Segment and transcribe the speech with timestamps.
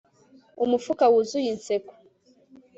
[0.63, 1.93] Umufuka wuzuye inseko